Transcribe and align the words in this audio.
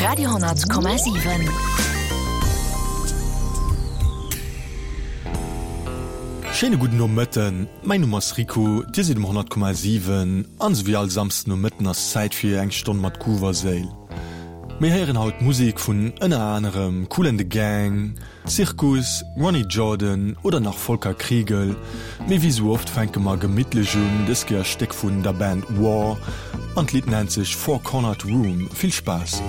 Radio,7. 0.00 1.48
Schene 6.52 6.78
guten 6.78 6.96
Nomëtten, 6.96 7.66
Mein 7.82 8.02
Nummers 8.02 8.36
Rico, 8.36 8.84
Di 8.84 9.02
si 9.02 9.14
dem 9.14 9.24
10,7 9.26 10.44
ans 10.58 10.86
wie 10.86 10.96
all 10.96 11.10
samsten 11.10 11.52
um 11.52 11.60
Mëtten 11.60 11.88
ass 11.88 12.12
Zäit 12.12 12.34
fir 12.34 12.60
eng 12.60 12.70
Stonn 12.70 13.00
mat 13.00 13.18
Kuwer 13.18 13.54
seel. 13.54 13.88
Me 14.78 14.92
heieren 14.92 15.18
haut 15.18 15.40
Musik 15.40 15.80
vun 15.80 16.12
ënner 16.22 16.54
anderem, 16.54 17.08
coolende 17.08 17.44
Gang, 17.44 18.14
Zirkus, 18.46 19.24
Ronnie 19.36 19.66
Jordan 19.68 20.36
oder 20.44 20.60
nach 20.60 20.78
Volker 20.78 21.14
Kriegel, 21.14 21.74
méi 22.28 22.40
wie 22.42 22.52
so 22.52 22.70
oft 22.70 22.88
fenke 22.88 23.18
mar 23.18 23.38
gemmittle 23.38 23.82
Jun 23.82 24.26
des 24.28 24.46
Ger 24.46 24.62
Steck 24.64 24.94
vun 24.94 25.24
der 25.24 25.32
Band 25.32 25.66
War, 25.82 26.16
an 26.76 26.86
Lied 26.92 27.08
nennt 27.08 27.32
sich 27.32 27.56
Four 27.56 27.82
Cornered 27.82 28.24
Room, 28.24 28.70
viel 28.70 28.92
Spaß. 28.92 29.42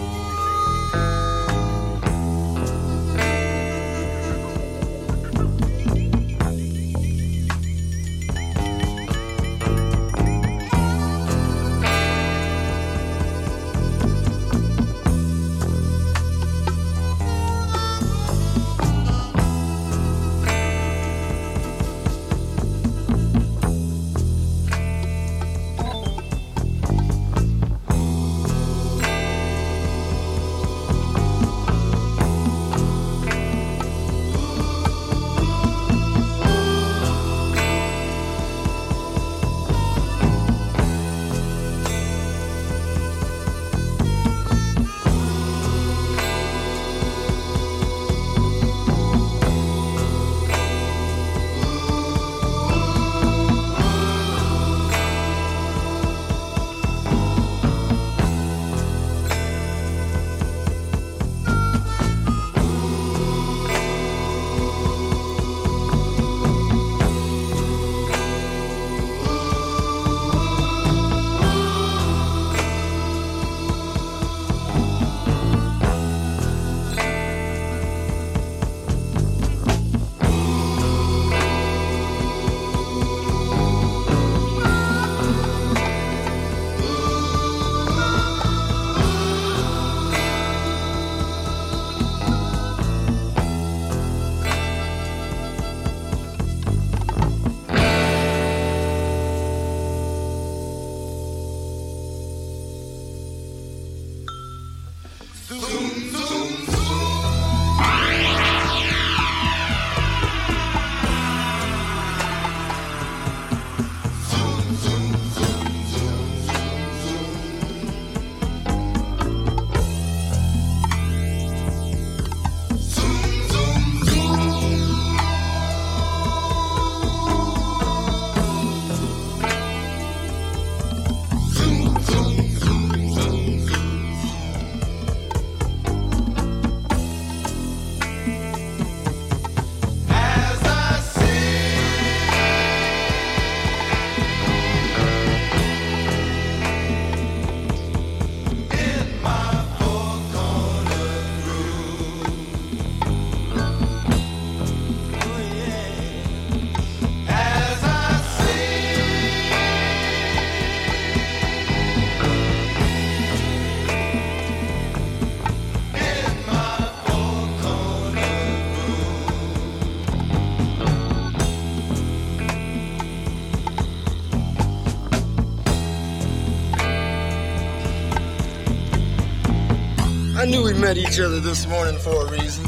Knew 180.45 180.63
we 180.63 180.73
met 180.73 180.97
each 180.97 181.19
other 181.19 181.39
this 181.39 181.67
morning 181.67 181.97
for 181.97 182.27
a 182.27 182.31
reason. 182.31 182.65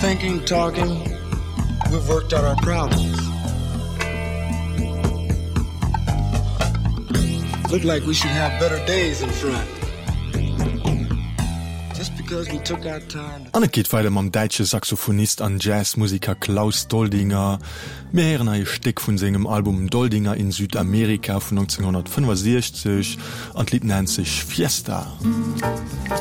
Thinking 0.00 0.44
talking 0.44 0.98
we've 1.90 2.08
worked 2.08 2.32
out 2.32 2.44
our 2.44 2.56
problems. 2.56 3.18
Look 7.70 7.84
like 7.84 8.02
we 8.04 8.14
should 8.14 8.30
have 8.30 8.58
better 8.58 8.84
days 8.86 9.22
in 9.22 9.30
front 9.30 9.81
Anne 13.52 13.68
geht 13.68 13.92
weile 13.92 14.08
am 14.08 14.32
deitsche 14.32 14.64
Saxophonist 14.64 15.42
an 15.42 15.58
Jazzmusiker 15.60 16.34
Klaus 16.34 16.88
Doldinger, 16.88 17.58
Meeren 18.12 18.48
ei 18.48 18.64
Steck 18.64 19.00
vun 19.06 19.18
segem 19.18 19.46
Album 19.46 19.90
Doldinger 19.90 20.36
in 20.36 20.50
Südamerika 20.50 21.40
vun 21.40 21.58
1965 21.58 23.18
an 23.54 23.66
Lied 23.66 23.84
nennt 23.84 24.08
sich 24.08 24.44
Fiesta. 24.44 25.12
Musik 25.22 26.12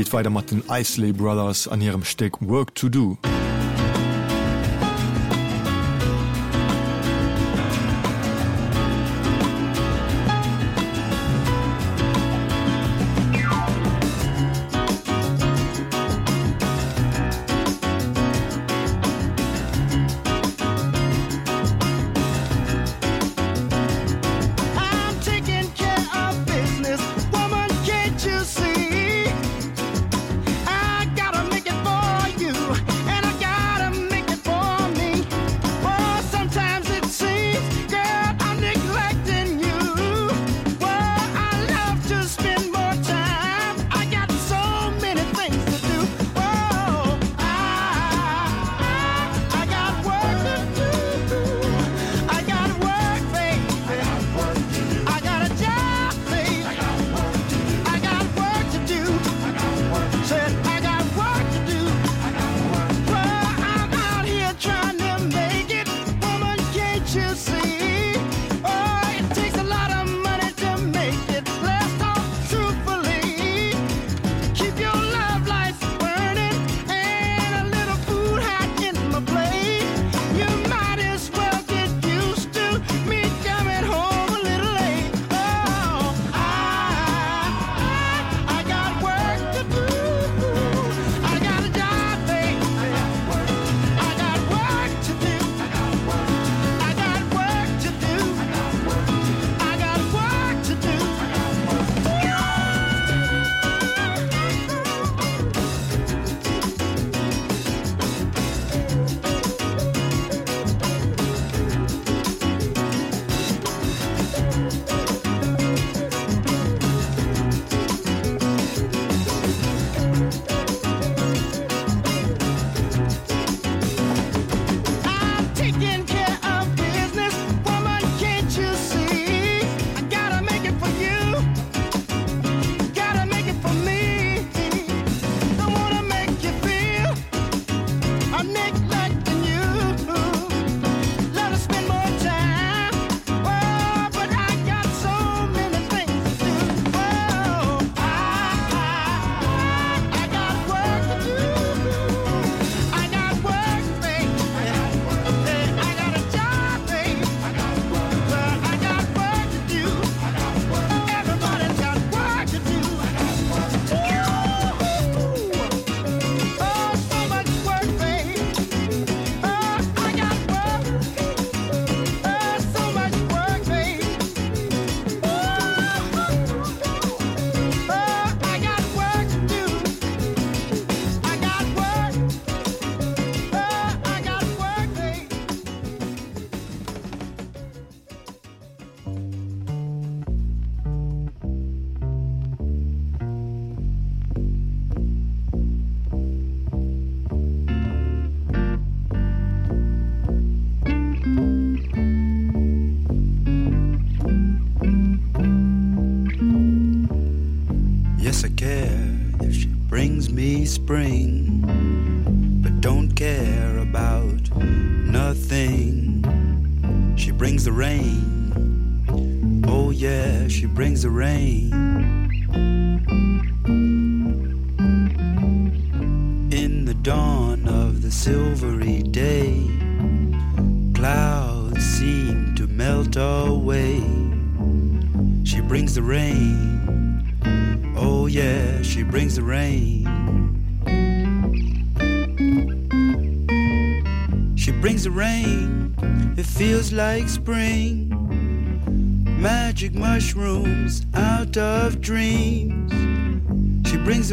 geht 0.00 0.14
weiter 0.14 0.30
mat 0.30 0.50
den 0.50 0.62
Isley 0.70 1.12
Brothers 1.12 1.68
an 1.68 1.82
ihrem 1.82 2.04
Steck 2.04 2.40
Work 2.40 2.74
to 2.74 2.88
do. 2.88 3.18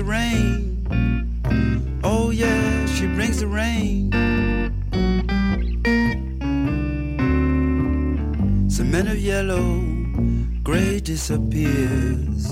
Rain. 0.08 2.02
Oh 2.04 2.32
yeah 2.32 2.86
she 2.88 3.06
brings 3.08 3.40
the 3.40 3.48
rain. 3.48 4.08
Men 8.98 9.10
of 9.10 9.20
yellow 9.20 9.84
gray 10.64 11.00
disappears 11.00 12.48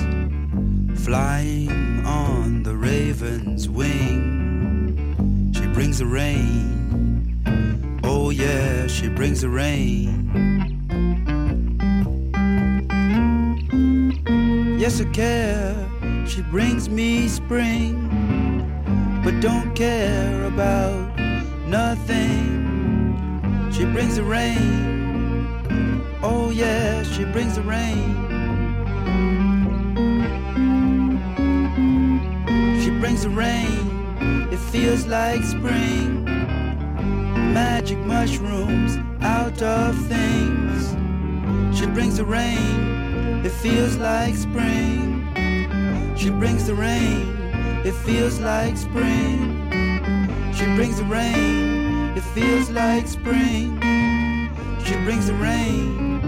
flying 1.03 2.05
on 2.05 2.61
the 2.61 2.75
raven's 2.75 3.67
wing. 3.67 5.51
She 5.55 5.65
brings 5.65 5.97
the 5.97 6.05
rain. 6.05 7.41
Oh 8.03 8.29
yeah 8.29 8.85
she 8.85 9.07
brings 9.07 9.41
the 9.41 9.49
rain. 9.49 10.29
Yes 14.77 15.01
I 15.01 15.05
care 15.05 15.84
she 16.27 16.41
brings 16.41 16.89
me 16.89 17.27
spring 17.27 18.09
but 19.23 19.39
don't 19.41 19.75
care 19.75 20.45
about 20.45 21.17
nothing. 21.67 22.51
She 23.71 23.85
brings 23.85 24.17
the 24.17 24.23
rain. 24.23 26.01
Oh 26.21 26.51
yeah 26.51 27.03
she 27.03 27.25
brings 27.25 27.55
the 27.55 27.61
rain. 27.61 28.15
She 32.83 32.91
brings 32.99 33.23
the 33.23 33.29
rain. 33.29 34.49
It 34.51 34.59
feels 34.71 35.05
like 35.07 35.43
spring. 35.43 36.23
Magic 37.53 37.97
mushrooms 37.99 38.97
out 39.21 39.61
of 39.61 39.95
things. 40.07 40.95
She 41.77 41.85
brings 41.87 42.17
the 42.17 42.25
rain. 42.25 43.43
It 43.45 43.51
feels 43.51 43.97
like 43.97 44.35
spring 44.35 45.14
she 46.15 46.29
brings 46.29 46.65
the 46.65 46.73
rain 46.73 47.45
it 47.85 47.93
feels 47.93 48.39
like 48.39 48.77
spring. 48.77 49.69
She 50.55 50.65
brings 50.75 50.97
the 50.97 51.03
rain 51.03 52.17
it 52.17 52.23
feels 52.33 52.71
like 52.71 53.07
spring. 53.07 53.79
She 54.83 54.95
brings 55.03 55.27
the 55.27 55.35
rain. 55.35 56.21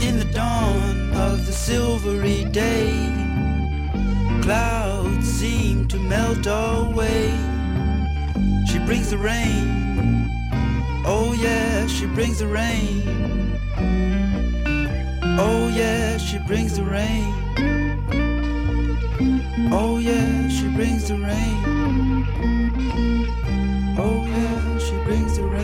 In 0.00 0.18
the 0.18 0.28
dawn 0.32 1.10
of 1.12 1.44
the 1.44 1.52
silvery 1.52 2.44
day 2.44 2.94
clouds 4.40 5.28
seem 5.28 5.86
to 5.88 5.98
melt 5.98 6.46
away 6.46 7.57
brings 8.88 9.10
the 9.10 9.18
rain. 9.18 10.30
Oh 11.04 11.34
yeah 11.38 11.86
she 11.86 12.06
brings 12.06 12.38
the 12.38 12.46
rain. 12.46 13.02
Oh 15.38 15.68
yeah 15.68 16.16
she 16.16 16.38
brings 16.38 16.74
the 16.78 16.84
rain. 16.84 17.34
Oh 19.70 19.98
yeah 19.98 20.48
she 20.48 20.68
brings 20.68 21.06
the 21.06 21.16
rain. 21.16 22.24
Oh 23.98 24.24
yeah 24.24 24.78
she 24.78 24.96
brings 25.04 25.36
the 25.36 25.44
rain 25.44 25.58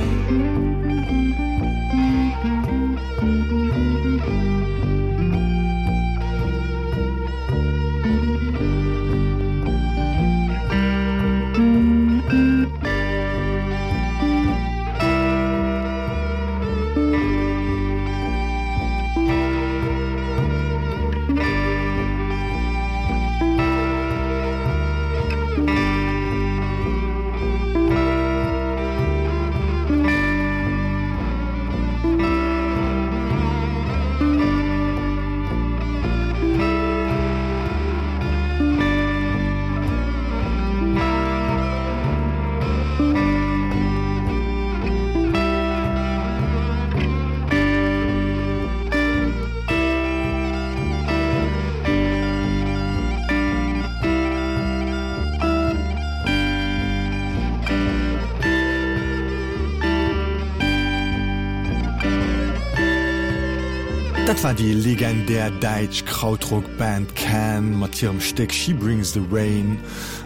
war 64.54 64.60
die 64.60 64.74
legendär 64.74 65.50
Deitsch 65.50 66.04
Krautrockband 66.04 67.14
Can 67.16 67.76
mat 67.78 67.96
Steck 68.20 68.52
She 68.52 68.72
brings 68.72 69.12
the 69.12 69.22
Rain 69.30 69.78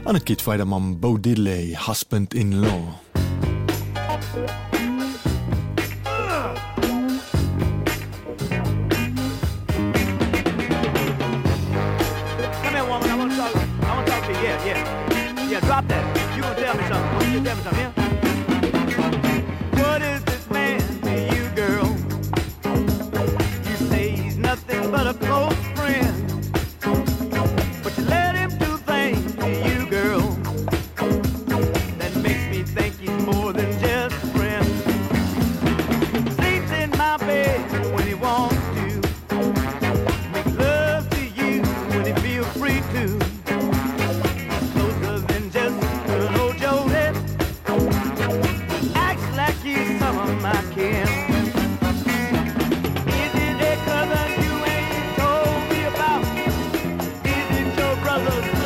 an 0.04 0.16
het 0.16 0.26
geht 0.26 0.46
weiter 0.46 0.66
mam 0.66 1.00
Bo 1.00 1.16
delay 1.16 1.74
Husband 1.74 2.34
in 2.34 2.52
Law. 2.52 3.07
love. 58.28 58.57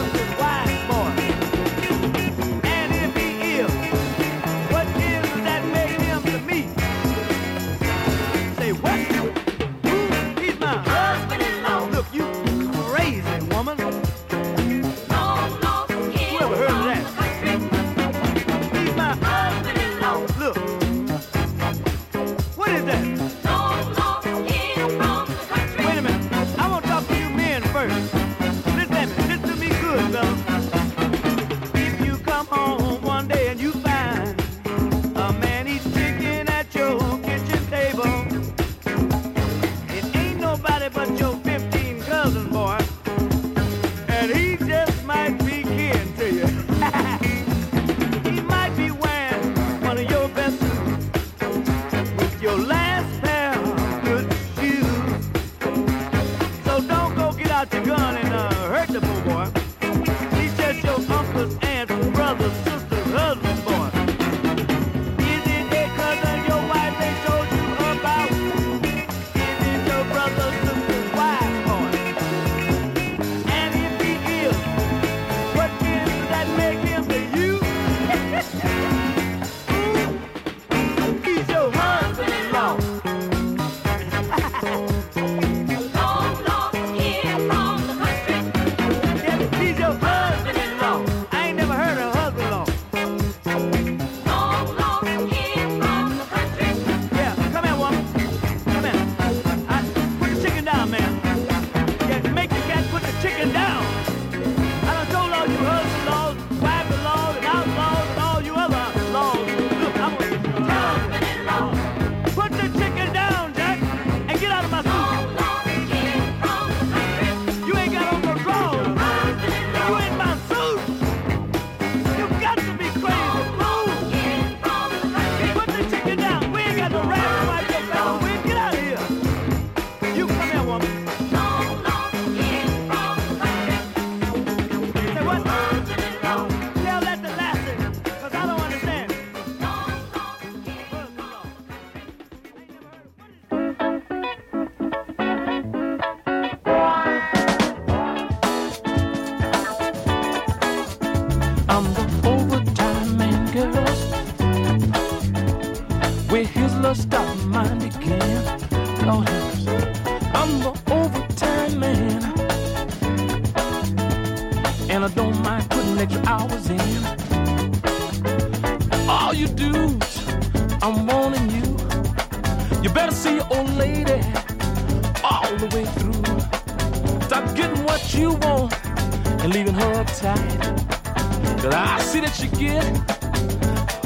Michigan. 182.42 182.94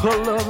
Her 0.02 0.24
love 0.24 0.48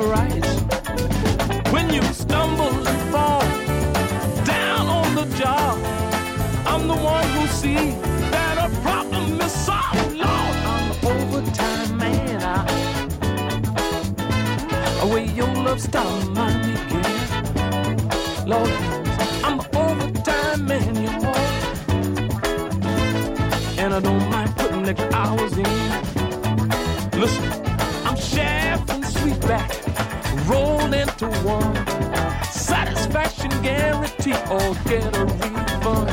or 34.51 34.75
get 34.85 35.17
a 35.17 35.25
refund. 35.25 36.11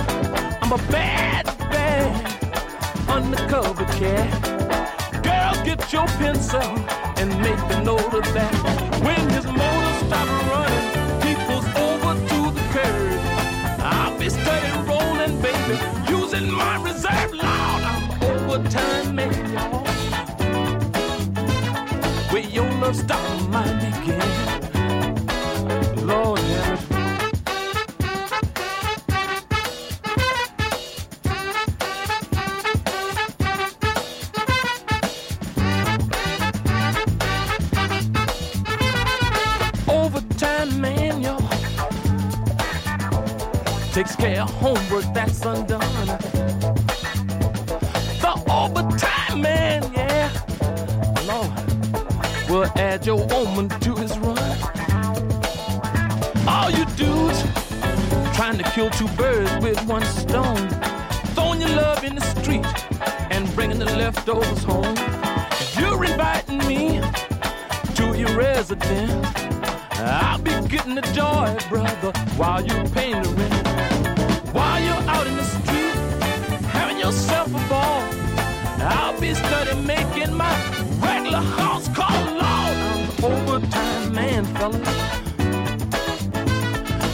I'm 0.62 0.72
a 0.72 0.78
bad, 0.92 1.46
bad 1.70 3.10
undercover 3.10 3.86
cat. 3.86 5.24
Girl, 5.24 5.66
get 5.66 5.94
your 5.94 6.08
pencil 6.08 6.62
and 7.18 7.30
make 7.42 7.60
the 7.70 7.82
note 7.84 8.14
of 8.14 8.24
that. 8.34 8.73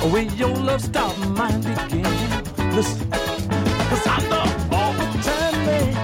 Where 0.02 0.24
your 0.24 0.56
love 0.56 0.82
stop 0.82 1.16
mine 1.36 1.60
begin. 1.62 2.04
Listen, 2.74 3.10
cause 3.12 4.08
I'm 4.08 4.30
the 4.30 4.42
overtime 4.72 5.66
man. 5.66 5.98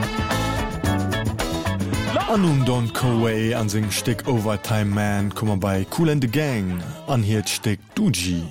An 2.30 2.42
nun 2.42 2.66
Don 2.66 2.88
Covay 2.90 3.54
an 3.56 3.70
seg 3.70 3.92
Steck 3.92 4.28
Overtime 4.28 4.94
Man 4.94 5.32
kommmer 5.34 5.58
bei 5.58 5.86
Kool 5.90 6.10
and 6.10 6.22
the 6.22 6.28
Gang, 6.28 6.84
an 7.08 7.24
hiret 7.24 7.48
Steck 7.48 7.80
Dujii. 7.96 8.44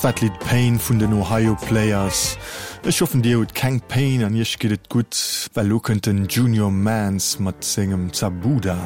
Dat 0.00 0.12
wat 0.12 0.20
Lied 0.20 0.38
Pain 0.38 0.80
vun 0.80 0.98
den 0.98 1.12
Ohio 1.12 1.54
Players. 1.54 2.38
Ech 2.84 3.00
hoffen 3.00 3.20
Dir 3.20 3.42
et 3.42 3.54
keng 3.54 3.82
Pain 3.86 4.24
an 4.24 4.34
jech 4.34 4.56
gidet 4.58 4.88
gut, 4.88 5.14
well 5.52 5.66
lo 5.68 5.76
kënten 5.76 6.24
Junior 6.26 6.70
Mans 6.72 7.36
mat 7.38 7.60
segem 7.60 8.08
Zabuda. 8.08 8.78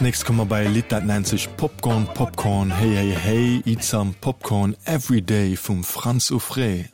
nächst 0.00 0.24
kommmer 0.24 0.46
bei 0.46 0.66
Lit 0.66 0.92
dat 0.92 1.04
nennt 1.04 1.26
sich 1.26 1.48
Popcorn 1.56 2.06
Popcorn 2.14 2.70
hey 2.70 2.94
hey 2.94 3.14
hey. 3.14 3.62
Eat 3.66 3.82
some 3.82 4.14
Popcorn 4.20 4.76
every 4.84 5.20
day 5.20 5.56
vum 5.56 5.84
Franz 5.84 6.30
Ofré 6.30 6.86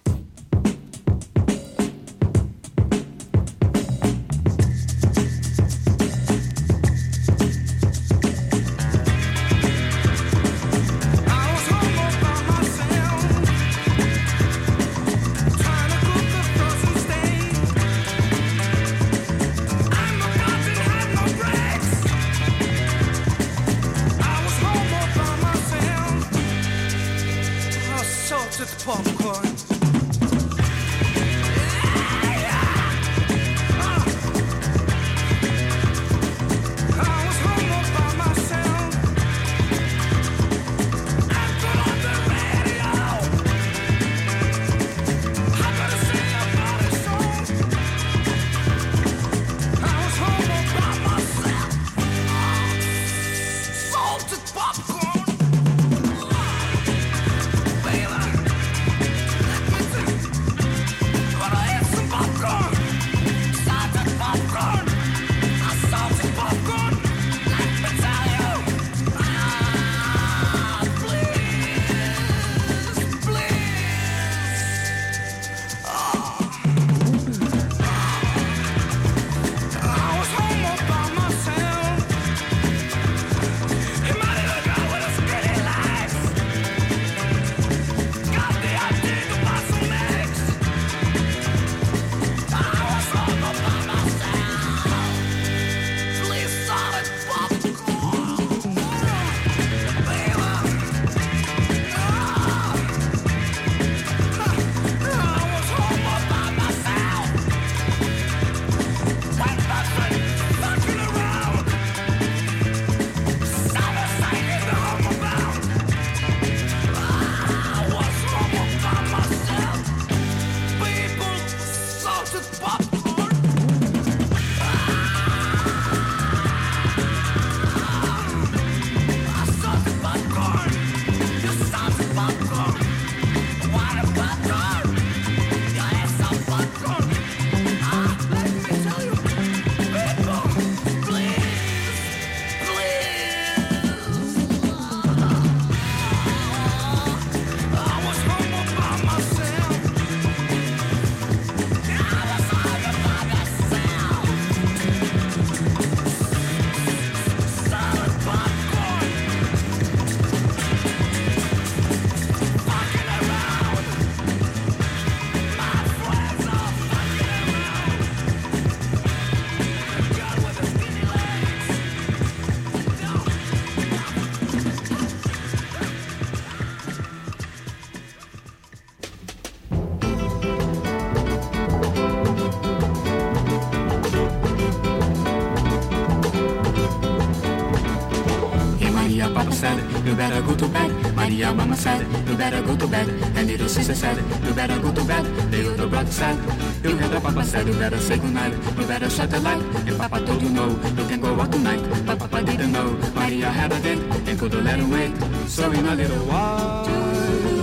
mama 191.76 192.00
said 192.00 192.28
you 192.28 192.36
better 192.36 192.62
go 192.62 192.76
to 192.76 192.86
bed. 192.86 193.08
And 193.36 193.48
little 193.48 193.68
sister 193.68 193.94
said 193.94 194.16
you 194.44 194.54
better 194.54 194.78
go 194.80 194.92
to 194.92 195.04
bed. 195.04 195.24
The 195.50 195.62
little 195.62 195.88
brother 195.88 196.10
said 196.10 196.36
you 196.82 196.96
had 196.96 197.12
a 197.12 197.20
papa 197.20 197.44
said 197.44 197.66
you 197.66 197.74
better 197.74 197.98
say 197.98 198.18
good 198.18 198.32
night 198.32 198.52
you 198.78 198.86
better 198.86 199.10
shut 199.10 199.30
the 199.30 199.40
light. 199.40 199.62
And 199.86 199.98
papa 199.98 200.24
told 200.24 200.42
you 200.42 200.48
know 200.50 200.68
you 200.68 201.06
can 201.08 201.20
go 201.20 201.40
out 201.40 201.52
tonight. 201.52 201.82
But 202.06 202.18
papa 202.18 202.42
didn't 202.44 202.72
know 202.72 202.96
Maria 203.14 203.50
had 203.50 203.72
a 203.72 203.80
date. 203.80 204.00
And 204.28 204.38
couldn't 204.38 204.64
let 204.64 204.78
him 204.78 204.90
wait. 204.90 205.12
So 205.48 205.70
in 205.70 205.86
a 205.86 205.94
little 205.94 206.24
while 206.26 206.86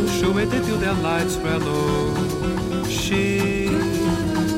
she 0.10 0.28
waited 0.28 0.64
till 0.64 0.78
their 0.78 0.94
lights 0.94 1.38
were 1.38 1.58
low 1.58 2.84
she 2.88 3.68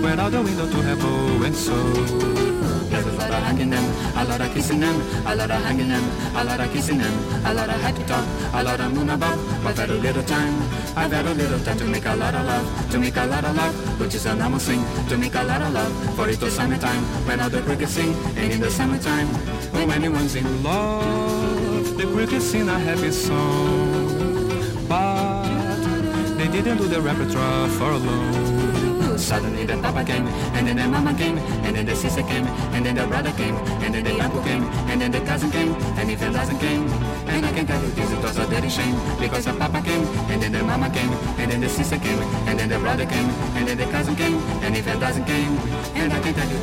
went 0.03 0.19
out 0.19 0.31
the 0.31 0.41
window 0.41 0.69
to 0.69 0.77
have 0.83 1.03
a 1.03 1.45
and 1.45 1.55
so 1.55 2.54
there's 3.03 3.15
a 3.15 3.17
lot 3.17 3.31
of 3.31 3.43
hanging 3.43 3.69
them 3.69 3.85
a 4.15 4.23
lot 4.25 4.41
of 4.41 4.53
kissing 4.53 4.79
them 4.79 4.95
a 5.25 5.35
lot 5.35 5.51
of 5.51 5.61
hanging 5.63 5.89
them 5.89 6.03
a 6.35 6.43
lot 6.43 6.59
of 6.59 6.71
kissing 6.71 6.97
them 6.97 7.13
a 7.45 7.53
lot 7.53 7.69
of 7.69 7.81
happy 7.81 8.03
talk 8.03 8.25
a 8.53 8.63
lot 8.63 8.79
of 8.79 8.93
moon 8.93 9.09
above 9.09 9.39
but 9.63 9.77
had 9.77 9.89
a 9.89 9.95
little 9.95 10.23
time 10.23 10.55
I've 10.95 11.11
had 11.11 11.25
a 11.25 11.33
little 11.33 11.59
time 11.59 11.77
to 11.77 11.85
make 11.85 12.05
a 12.05 12.15
lot 12.15 12.33
of 12.33 12.45
love 12.45 12.91
to 12.91 12.99
make 12.99 13.17
a 13.17 13.25
lot 13.25 13.43
of 13.43 13.55
love 13.55 13.99
which 13.99 14.15
is 14.15 14.25
a 14.25 14.35
normal 14.35 14.59
thing 14.59 14.83
to 15.09 15.17
make 15.17 15.35
a 15.35 15.43
lot 15.43 15.61
of 15.61 15.73
love 15.73 16.15
for 16.15 16.29
it 16.29 16.39
to 16.39 16.49
summertime 16.49 17.03
when 17.27 17.39
all 17.39 17.49
the 17.49 17.61
cricket 17.61 17.89
sing 17.89 18.13
and 18.37 18.53
in 18.53 18.61
the 18.61 18.71
summertime 18.71 19.27
when 19.73 19.91
anyone's 19.91 20.35
in 20.35 20.63
love 20.63 21.97
the 21.97 22.05
cricket 22.07 22.41
sing 22.41 22.67
a 22.67 22.77
happy 22.77 23.11
song. 23.11 24.25
But 24.87 25.47
they 26.37 26.47
didn't 26.47 26.77
do 26.77 26.87
the 26.87 27.01
repertoire 27.01 27.69
for 27.69 27.91
alone 27.91 28.54
suddenly 29.17 29.65
the 29.65 29.77
papa 29.77 30.03
came 30.03 30.27
and 30.55 30.67
then 30.67 30.75
the 30.75 30.87
mama 30.87 31.13
came 31.13 31.37
and 31.37 31.75
then 31.75 31.85
the 31.85 31.95
sister 31.95 32.21
came 32.23 32.45
and 32.75 32.85
then 32.85 32.95
the 32.95 33.05
brother 33.07 33.31
came 33.31 33.55
and 33.83 33.93
then 33.93 34.03
the 34.03 34.19
uncle 34.19 34.41
came 34.43 34.63
and 34.89 35.01
then 35.01 35.11
the 35.11 35.19
cousin 35.21 35.49
came 35.51 35.73
and 35.97 36.11
if 36.11 36.21
it 36.21 36.31
doesn't 36.31 36.59
came 36.59 36.87
and 37.27 37.45
I 37.45 37.51
can 37.51 37.65
tell 37.65 37.81
you 37.81 37.89
this 37.91 38.11
it 38.11 38.21
was 38.21 38.37
a 38.37 38.47
dirty 38.47 38.69
shame 38.69 38.95
because 39.19 39.45
the 39.45 39.53
papa 39.53 39.81
came 39.81 40.03
and 40.29 40.41
then 40.41 40.51
the 40.51 40.63
mama 40.63 40.89
came 40.89 41.11
and 41.39 41.51
then 41.51 41.61
the 41.61 41.69
sister 41.69 41.97
came 41.97 42.19
and 42.47 42.59
then 42.59 42.69
the 42.69 42.79
brother 42.79 43.05
came 43.05 43.29
and 43.55 43.67
then 43.67 43.77
the 43.77 43.85
cousin 43.85 44.15
came 44.15 44.37
and 44.63 44.75
if 44.75 44.87
it 44.87 44.99
doesn't 44.99 45.25
came 45.25 45.57
and 45.95 46.13
I 46.13 46.19
can 46.19 46.33
tell 46.33 46.49
you 46.49 46.57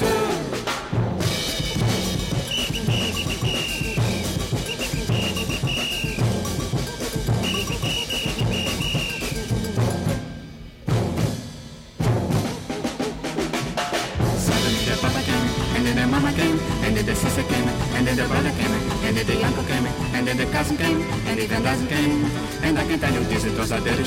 this 0.00 0.15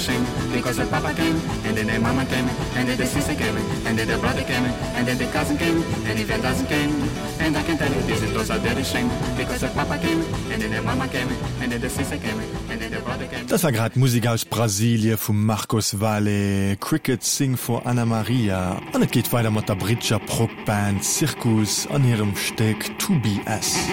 it 0.07 0.15
was 0.15 0.19
a 0.19 0.39
dirty 0.39 0.47
shame 0.47 0.53
because 0.53 0.77
the 0.77 0.85
papa 0.85 1.13
came 1.13 1.35
and 1.65 1.77
then 1.77 1.87
their 1.87 1.99
mama 1.99 2.25
came 2.25 2.47
and 2.75 2.87
then 2.87 2.97
the 2.97 3.05
sister 3.05 3.35
came 3.35 3.57
and 3.85 3.97
then 3.97 4.07
the 4.07 4.17
brother 4.17 4.43
came 4.43 4.65
and 4.95 5.07
then 5.07 5.17
the 5.17 5.25
cousin 5.27 5.57
came 5.57 5.83
and 6.05 6.19
even 6.19 6.41
doesn't 6.41 6.67
came. 6.67 6.91
And 7.39 7.55
I 7.57 7.63
can 7.63 7.77
tell 7.77 7.91
you 7.91 8.01
this 8.03 8.21
it 8.21 8.35
was 8.35 8.49
a 8.49 8.59
dirty 8.59 8.83
shame. 8.83 9.09
Because 9.37 9.61
the 9.61 9.67
papa 9.69 9.97
came 9.99 10.21
and 10.51 10.61
then 10.61 10.71
their 10.71 10.81
mama 10.81 11.07
came 11.07 11.29
and 11.61 11.71
then 11.71 11.81
the 11.81 11.89
sister 11.89 12.17
came 12.17 12.39
the 12.79 13.45
Das 13.47 13.63
war 13.63 13.71
grad 13.71 13.95
Musik 13.95 14.27
aus 14.27 14.45
Brasilie 14.45 15.17
vum 15.17 15.45
Marcos 15.45 15.99
Valle. 15.99 16.77
Cricket 16.79 17.23
sing 17.23 17.57
vor 17.57 17.85
Anna 17.85 18.05
Maria. 18.05 18.81
An 18.93 19.01
het 19.01 19.11
geht 19.11 19.31
weiter 19.31 19.51
mat 19.51 19.67
der 19.67 19.75
Britscher 19.75 20.19
Prockband 20.19 21.03
Zirkus 21.03 21.87
an 21.87 22.05
ihrem 22.05 22.35
Steck 22.35 22.91
2BS. 22.99 23.89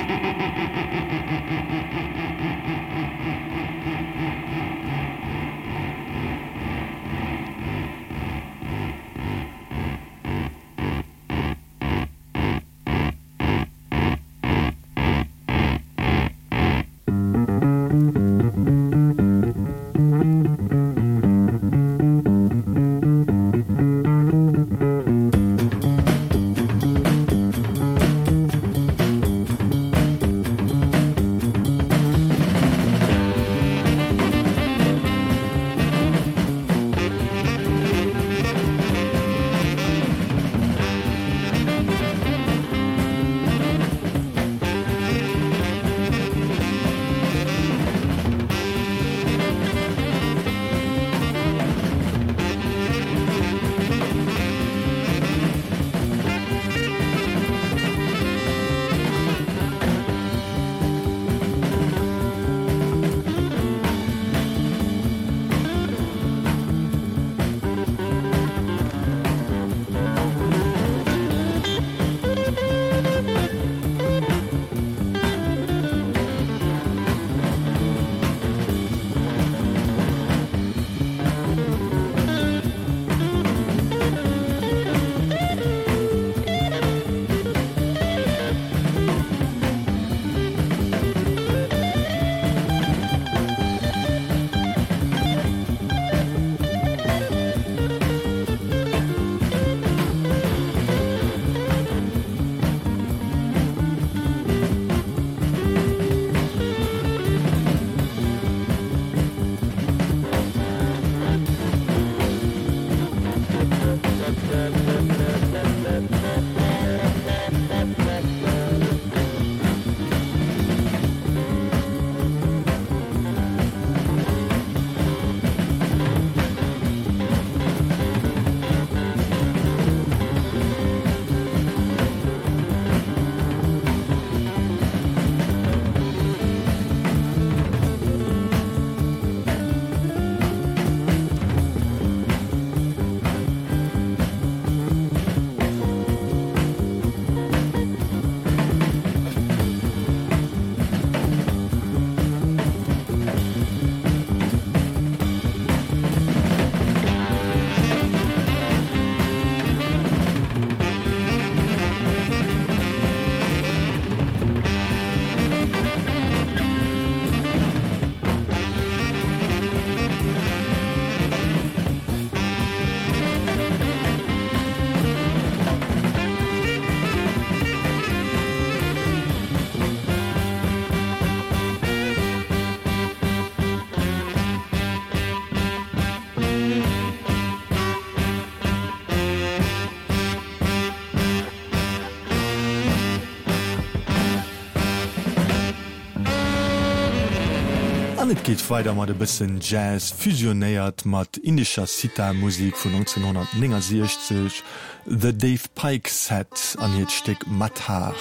Anet 198.27 198.43
geht 198.43 198.71
weiter 198.71 198.93
mat 198.93 199.09
de 199.09 199.15
bisssen 199.15 199.61
Jazz 199.61 200.11
fusionéiert 200.11 201.05
mat 201.05 201.37
indischer 201.37 201.87
Sitamusik 201.87 202.75
vu 202.77 202.89
1960 202.89 204.65
The 205.05 205.33
Dave 205.33 205.69
Pike 205.77 206.11
Set 206.11 206.77
an 206.81 206.93
hetet 206.95 207.13
Steck 207.13 207.47
Matar. 207.47 208.17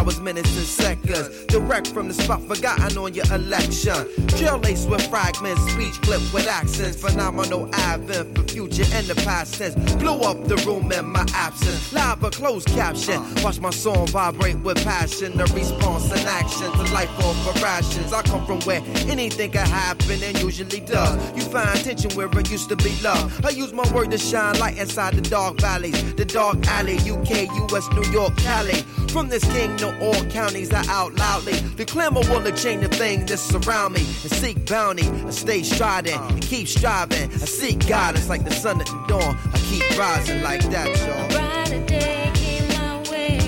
Hours 0.00 0.20
minutes 0.20 0.56
and 0.56 0.66
seconds 0.66 1.44
direct 1.46 1.88
from 1.88 2.08
the 2.08 2.14
spot 2.14 2.40
forgotten 2.42 2.96
on 2.96 3.12
your 3.12 3.26
election. 3.32 3.94
Trail 4.28 4.58
lace 4.58 4.86
with 4.86 5.06
fragments 5.08 5.60
speech 5.72 6.00
clip 6.00 6.20
with 6.32 6.46
accents. 6.46 7.00
Phenomenal 7.00 7.68
advent 7.74 8.39
future 8.60 8.84
and 8.94 9.06
the 9.06 9.14
past 9.26 9.54
tense. 9.54 9.74
Blow 9.94 10.20
up 10.20 10.44
the 10.44 10.56
room 10.66 10.92
in 10.92 11.06
my 11.06 11.24
absence. 11.34 11.92
Live 11.92 12.22
a 12.22 12.30
closed 12.30 12.68
caption. 12.68 13.22
Watch 13.42 13.60
my 13.60 13.70
song 13.70 14.06
vibrate 14.08 14.58
with 14.58 14.82
passion. 14.84 15.36
The 15.36 15.44
response 15.54 16.10
and 16.10 16.26
action 16.28 16.70
to 16.72 16.84
life 16.92 17.10
for 17.18 17.52
rations 17.62 18.12
I 18.12 18.22
come 18.22 18.44
from 18.44 18.60
where 18.62 18.82
anything 19.08 19.52
can 19.52 19.66
happen 19.66 20.22
and 20.22 20.38
usually 20.40 20.80
does. 20.80 21.16
You 21.36 21.42
find 21.42 21.78
tension 21.82 22.10
where 22.16 22.28
it 22.38 22.50
used 22.50 22.68
to 22.68 22.76
be 22.76 22.92
love. 23.02 23.44
I 23.44 23.50
use 23.50 23.72
my 23.72 23.90
word 23.92 24.10
to 24.10 24.18
shine 24.18 24.58
light 24.58 24.78
inside 24.78 25.14
the 25.14 25.22
dark 25.22 25.60
valleys. 25.60 26.14
The 26.14 26.24
dark 26.24 26.66
alley 26.66 26.96
UK 26.96 27.48
US 27.72 27.88
New 27.92 28.08
York 28.12 28.36
Cali. 28.36 28.82
From 29.10 29.28
this 29.28 29.44
king 29.52 29.76
to 29.78 29.88
all 30.00 30.22
counties 30.26 30.72
are 30.72 30.84
out 30.88 31.14
loudly. 31.16 31.54
The 31.80 31.84
clamor 31.84 32.20
will 32.30 32.40
the 32.40 32.52
chain 32.52 32.84
of 32.84 32.92
thing 32.92 33.26
that 33.26 33.38
surround 33.38 33.94
me. 33.94 34.00
And 34.00 34.32
seek 34.40 34.66
bounty 34.66 35.08
I 35.08 35.30
stay 35.30 35.62
striding 35.62 36.18
and 36.18 36.42
keep 36.42 36.68
striving. 36.68 37.30
I 37.32 37.46
seek 37.46 37.80
it's 37.90 38.28
like 38.28 38.44
the 38.44 38.49
the 38.50 38.56
sun 38.56 38.80
at 38.80 38.86
the 38.86 39.04
dawn. 39.06 39.36
I 39.54 39.58
keep 39.58 39.98
rising 39.98 40.42
like 40.42 40.62
that, 40.70 40.88
y'all. 41.06 41.28
Brighter 41.28 41.84
day 41.86 42.30
came 42.34 42.66
my 42.68 42.98
way. 43.10 43.38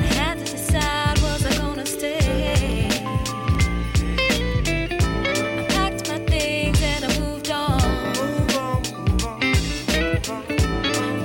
I 0.00 0.06
had 0.14 0.38
to 0.38 0.44
decide 0.44 1.18
was 1.22 1.44
I 1.46 1.56
gonna 1.56 1.86
stay. 1.86 2.88
I 5.58 5.66
packed 5.68 6.08
my 6.08 6.18
things 6.26 6.80
and 6.82 7.04
I 7.04 7.18
moved 7.20 7.50
on. 7.50 7.80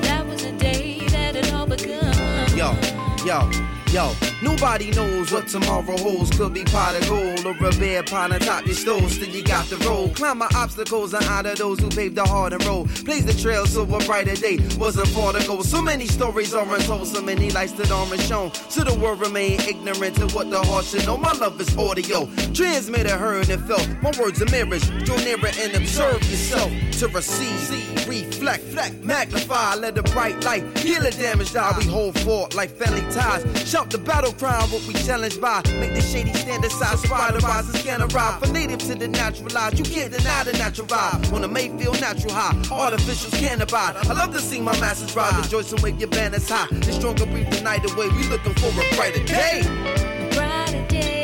That 0.01 0.25
was 0.27 0.41
the 0.43 0.51
day 0.53 0.99
that 1.09 1.35
it 1.35 1.53
all 1.53 1.65
begun. 1.67 2.13
Yo, 2.55 2.75
yo, 3.25 3.49
yo 3.91 4.13
nobody 4.41 4.91
knows 4.91 5.31
what 5.31 5.47
tomorrow 5.47 5.97
holds. 5.97 6.29
Could 6.37 6.53
be 6.53 6.63
pot 6.63 6.95
of 6.95 7.07
gold 7.07 7.45
or 7.45 7.67
a 7.67 7.71
bear 7.77 8.01
upon 8.01 8.31
a 8.31 8.39
top 8.39 8.65
your 8.65 8.75
stove 8.75 9.11
still 9.11 9.29
you 9.29 9.43
got 9.43 9.65
the 9.67 9.77
road 9.77 10.15
climb 10.15 10.39
my 10.39 10.49
obstacles 10.55 11.13
and 11.13 11.47
of 11.47 11.57
those 11.57 11.79
who 11.79 11.89
paved 11.89 12.15
the 12.15 12.23
hard 12.23 12.53
and 12.53 12.63
road. 12.65 12.87
Blaze 13.05 13.25
the 13.25 13.33
trail 13.33 13.65
so 13.65 13.83
a 13.83 14.05
brighter 14.05 14.35
day 14.35 14.57
was 14.77 14.97
a 14.97 15.05
far 15.07 15.33
to 15.33 15.45
go 15.47 15.61
so 15.61 15.81
many 15.81 16.05
stories 16.07 16.53
are 16.53 16.75
untold 16.75 17.07
so 17.07 17.21
many 17.21 17.49
lights 17.51 17.73
that 17.73 17.91
aren't 17.91 18.19
shown. 18.21 18.51
So 18.69 18.83
the 18.83 18.97
world 18.99 19.19
remain 19.19 19.59
ignorant 19.61 20.15
to 20.17 20.27
what 20.35 20.49
the 20.49 20.59
heart 20.63 20.85
should 20.85 21.05
know. 21.05 21.17
My 21.17 21.33
love 21.33 21.59
is 21.61 21.75
audio 21.77 22.25
transmitter 22.53 23.17
heard 23.17 23.49
and 23.49 23.63
felt. 23.67 23.87
My 24.01 24.11
words 24.19 24.41
of 24.41 24.51
mirrors 24.51 24.87
draw 25.05 25.17
nearer 25.17 25.51
and 25.59 25.75
observe 25.75 26.21
yourself. 26.29 26.71
To 26.99 27.07
receive 27.09 27.59
see 27.59 27.97
reflect 28.07 28.63
magnify 29.03 29.75
let 29.75 29.95
the 29.95 30.03
bright 30.03 30.43
light 30.43 30.63
heal 30.77 31.01
the 31.01 31.11
damage 31.11 31.51
that 31.51 31.77
we 31.77 31.85
hold 31.85 32.17
fort 32.19 32.55
like 32.55 32.69
family 32.69 33.01
ties 33.11 33.43
shout 33.69 33.89
the 33.89 33.97
battle 33.97 34.26
crown 34.33 34.69
what 34.71 34.85
we 34.87 34.93
challenge 34.93 35.39
by. 35.39 35.61
Make 35.79 35.93
the 35.93 36.01
shady 36.01 36.33
stand 36.33 36.63
aside 36.65 36.97
spider 36.99 37.39
rise 37.39 37.67
and 37.69 37.77
scan 37.77 38.01
arrive 38.01 38.39
for 38.39 38.51
native 38.51 38.79
to 38.79 38.95
the 38.95 39.07
natural 39.07 39.49
life 39.53 39.77
you 39.77 39.85
can't 39.85 40.11
deny 40.11 40.43
the 40.43 40.53
natural 40.53 40.87
vibe. 40.87 41.31
When 41.31 41.43
a 41.43 41.47
may 41.47 41.69
feel 41.77 41.93
natural 41.93 42.33
high 42.33 42.53
artificials 42.69 43.37
can't 43.39 43.61
abide 43.61 43.95
I 43.97 44.13
love 44.13 44.33
to 44.33 44.39
see 44.39 44.61
my 44.61 44.77
masses 44.79 45.13
the 45.13 45.47
joy 45.49 45.63
and 45.69 45.79
wave 45.81 45.99
your 45.99 46.09
banners 46.09 46.49
high. 46.49 46.67
The 46.71 46.93
stronger 46.93 47.25
breathe 47.25 47.49
the 47.51 47.61
night 47.61 47.89
away. 47.91 48.09
We 48.09 48.23
looking 48.27 48.53
for 48.55 48.67
a 48.67 48.95
brighter 48.95 49.23
day. 49.23 49.61
Brighter 50.33 50.87
day 50.87 51.16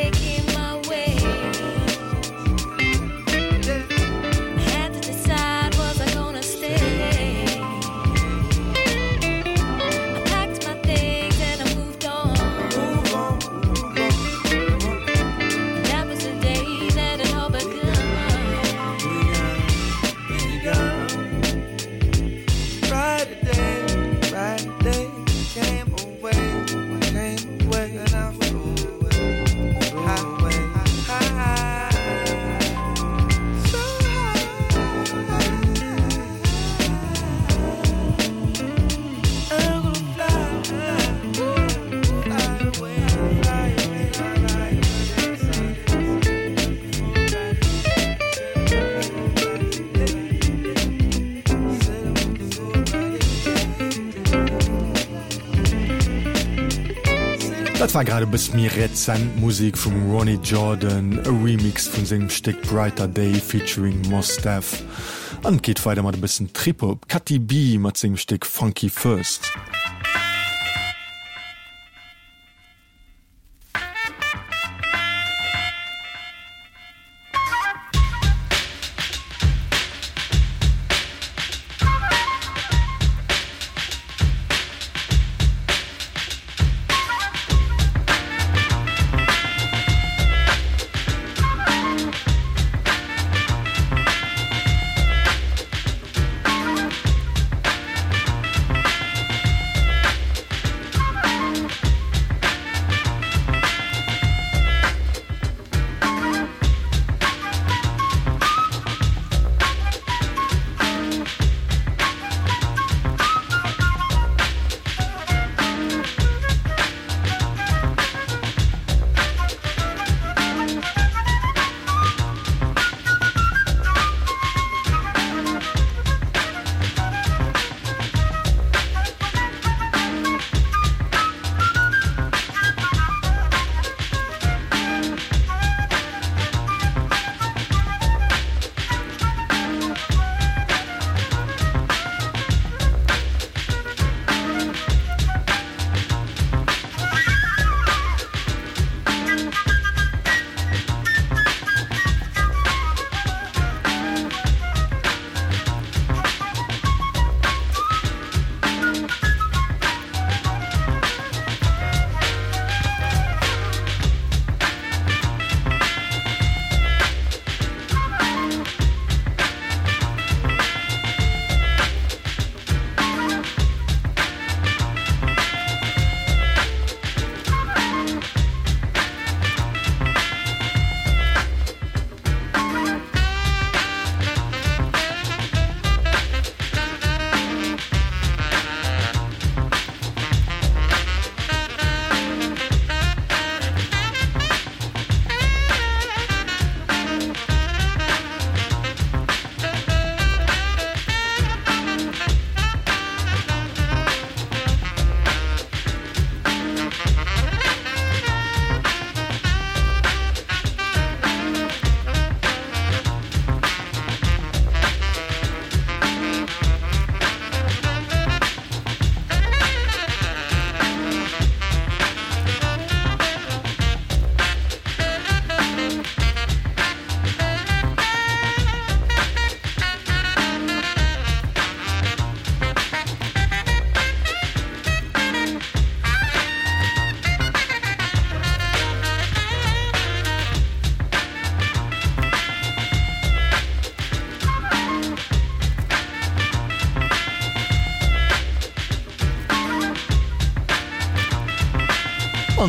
war 58.04 58.10
gerade 58.10 58.26
bis 58.26 58.52
mir 58.52 58.70
Rezent 58.76 59.40
Musik 59.40 59.78
vum 59.78 60.10
Ronnie 60.10 60.38
Jordan, 60.42 61.20
a 61.20 61.30
Remix 61.42 61.88
vun 61.88 62.04
segem 62.04 62.28
Stick 62.28 62.60
Brighter 62.68 63.08
Day 63.08 63.32
featuring 63.34 63.98
Mostaf. 64.10 64.82
An 65.42 65.62
geht 65.62 65.84
weiter 65.86 66.02
mat 66.02 66.20
bisssen 66.20 66.52
Trippo, 66.52 66.98
Katy 67.08 67.38
B 67.38 67.78
mat 67.78 67.96
segem 67.96 68.18
Stick 68.18 68.44
Funky 68.44 68.90
First. 68.90 69.52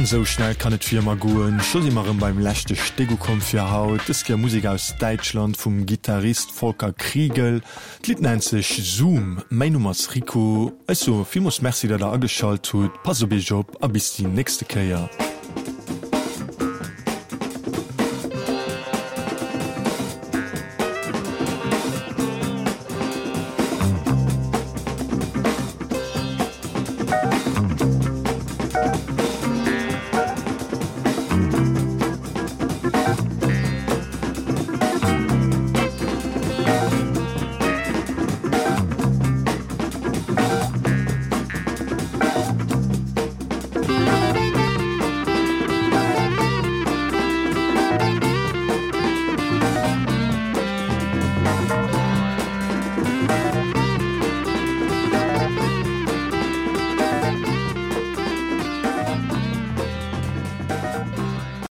So 0.06 0.24
schnell 0.24 0.53
kann 0.53 0.72
et 0.72 0.84
Firma 0.84 1.16
goen, 1.16 1.60
scho 1.60 1.80
immer 1.80 2.03
beim 2.03 2.38
lächte 2.38 2.76
Stego 2.76 3.16
kom 3.16 3.41
fir 3.41 3.72
haut, 3.72 4.08
Diske 4.08 4.38
Musik 4.38 4.68
aus 4.68 4.93
Deutschland 4.99 5.58
vum 5.58 5.88
Gitarrist 5.88 6.51
Volker 6.51 6.93
Kriegel, 6.93 7.64
Lit 8.06 8.22
nennt 8.22 8.43
sech 8.43 8.82
Zoom, 8.84 9.41
Mei 9.49 9.70
Nummers 9.70 10.14
Rico, 10.14 10.74
eso 10.86 11.26
vi 11.32 11.39
muss 11.39 11.64
Merci 11.64 11.88
dat 11.88 12.01
der 12.01 12.14
aschalt 12.14 12.62
tut, 12.62 12.91
Pass 13.01 13.24
op 13.24 13.32
Job. 13.32 13.76
A 13.82 13.88
bis 13.88 14.16
die 14.16 14.28
nächste 14.28 14.66
Käier. 14.66 15.10